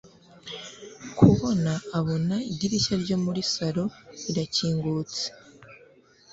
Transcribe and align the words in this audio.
kubona 1.17 1.71
abona 1.97 2.35
idirishya 2.51 2.95
ryo 3.03 3.17
muri 3.23 3.41
salon 3.53 3.89
rirakingutse 4.23 5.23